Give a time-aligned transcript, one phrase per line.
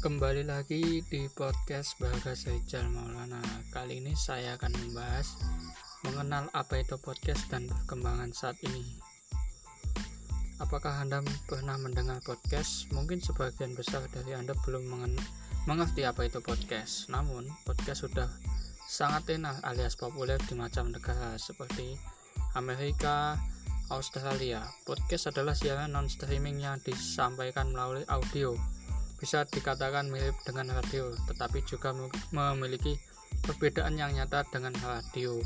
[0.00, 3.44] Kembali lagi di podcast Bagas Rijal Maulana.
[3.68, 5.36] Kali ini saya akan membahas
[6.08, 8.80] mengenal apa itu podcast dan perkembangan saat ini.
[10.56, 12.88] Apakah Anda pernah mendengar podcast?
[12.96, 14.88] Mungkin sebagian besar dari Anda belum
[15.68, 17.12] mengerti apa itu podcast.
[17.12, 18.32] Namun, podcast sudah
[18.88, 22.00] sangat enak alias populer di macam negara seperti
[22.56, 23.36] Amerika,
[23.92, 24.64] Australia.
[24.88, 28.79] Podcast adalah siaran non-streaming yang disampaikan melalui audio
[29.20, 31.92] bisa dikatakan mirip dengan radio, tetapi juga
[32.32, 32.96] memiliki
[33.44, 35.36] perbedaan yang nyata dengan radio.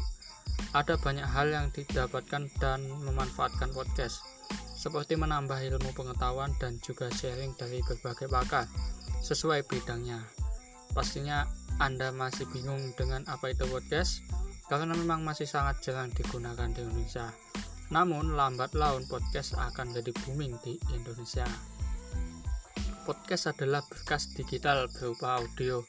[0.70, 4.22] Ada banyak hal yang didapatkan dan memanfaatkan podcast,
[4.78, 8.70] seperti menambah ilmu pengetahuan dan juga sharing dari berbagai pakar
[9.26, 10.22] sesuai bidangnya.
[10.94, 11.42] Pastinya
[11.82, 14.22] Anda masih bingung dengan apa itu podcast,
[14.70, 17.34] karena memang masih sangat jarang digunakan di Indonesia.
[17.90, 21.44] Namun, lambat laun podcast akan jadi booming di Indonesia.
[23.04, 25.84] Podcast adalah berkas digital berupa audio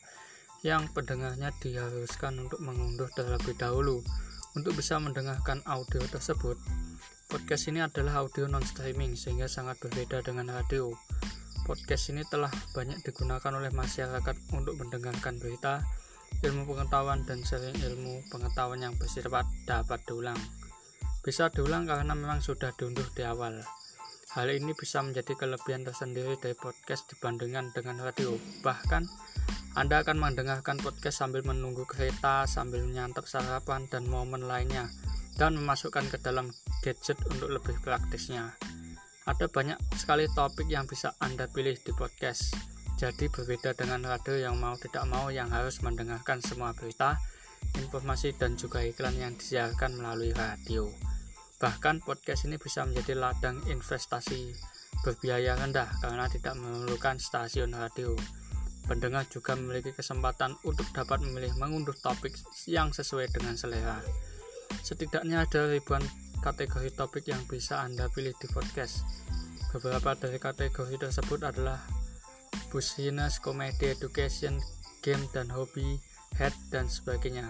[0.68, 4.04] yang pendengarnya diharuskan untuk mengunduh terlebih dahulu.
[4.52, 6.60] Untuk bisa mendengarkan audio tersebut,
[7.32, 10.92] podcast ini adalah audio non-streaming sehingga sangat berbeda dengan radio.
[11.64, 15.88] Podcast ini telah banyak digunakan oleh masyarakat untuk mendengarkan berita,
[16.44, 20.40] ilmu pengetahuan, dan sering ilmu pengetahuan yang bersifat dapat diulang.
[21.24, 23.64] Bisa diulang karena memang sudah diunduh di awal.
[24.36, 28.36] Hal ini bisa menjadi kelebihan tersendiri dari podcast dibandingkan dengan radio.
[28.68, 29.08] Bahkan,
[29.80, 34.92] Anda akan mendengarkan podcast sambil menunggu kereta, sambil menyantap sarapan, dan momen lainnya,
[35.40, 36.52] dan memasukkan ke dalam
[36.84, 38.52] gadget untuk lebih praktisnya.
[39.24, 42.60] Ada banyak sekali topik yang bisa Anda pilih di podcast.
[43.00, 47.16] Jadi berbeda dengan radio yang mau tidak mau yang harus mendengarkan semua berita,
[47.80, 51.15] informasi, dan juga iklan yang disiarkan melalui radio.
[51.66, 54.54] Bahkan podcast ini bisa menjadi ladang investasi
[55.02, 58.14] berbiaya rendah karena tidak memerlukan stasiun radio.
[58.86, 62.38] Pendengar juga memiliki kesempatan untuk dapat memilih mengunduh topik
[62.70, 63.98] yang sesuai dengan selera.
[64.86, 66.06] Setidaknya ada ribuan
[66.46, 69.02] kategori topik yang bisa Anda pilih di podcast.
[69.74, 71.82] Beberapa dari kategori tersebut adalah
[72.70, 74.62] business, comedy, education,
[75.02, 75.98] game dan hobi,
[76.38, 77.50] head dan sebagainya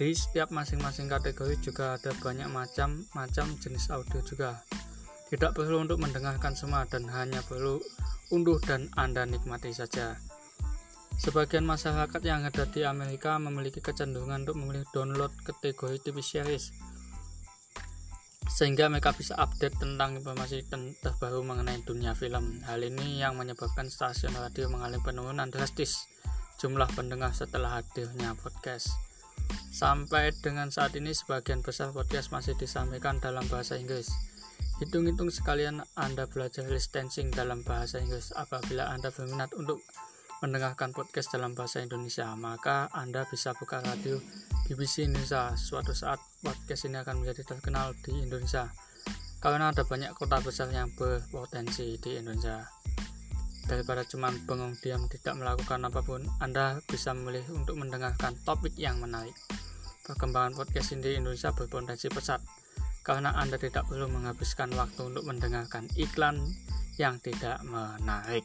[0.00, 4.64] di setiap masing-masing kategori juga ada banyak macam-macam jenis audio juga
[5.28, 7.76] tidak perlu untuk mendengarkan semua dan hanya perlu
[8.32, 10.16] unduh dan anda nikmati saja
[11.20, 16.72] sebagian masyarakat yang ada di Amerika memiliki kecenderungan untuk memilih download kategori TV series
[18.48, 20.64] sehingga mereka bisa update tentang informasi
[21.00, 22.60] terbaru mengenai dunia film.
[22.66, 26.08] Hal ini yang menyebabkan stasiun radio mengalami penurunan drastis
[26.58, 29.09] jumlah pendengar setelah hadirnya podcast.
[29.70, 34.12] Sampai dengan saat ini sebagian besar podcast masih disampaikan dalam bahasa Inggris.
[34.80, 39.84] Hitung-hitung sekalian Anda belajar listening dalam bahasa Inggris apabila Anda berminat untuk
[40.40, 44.16] mendengarkan podcast dalam bahasa Indonesia, maka Anda bisa buka radio
[44.68, 45.52] BBC Indonesia.
[45.56, 48.72] Suatu saat podcast ini akan menjadi terkenal di Indonesia
[49.40, 52.60] karena ada banyak kota besar yang berpotensi di Indonesia
[53.70, 58.98] daripada cuma bengong diam tidak melakukan apa pun, Anda bisa memilih untuk mendengarkan topik yang
[58.98, 59.38] menarik.
[60.02, 62.42] Perkembangan podcast di Indonesia berpotensi pesat,
[63.06, 66.42] karena Anda tidak perlu menghabiskan waktu untuk mendengarkan iklan
[66.98, 68.42] yang tidak menarik.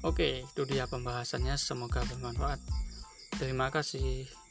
[0.00, 1.60] Oke, itu dia pembahasannya.
[1.60, 2.62] Semoga bermanfaat.
[3.36, 4.47] Terima kasih.